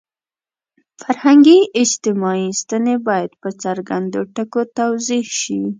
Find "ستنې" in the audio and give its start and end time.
2.61-2.95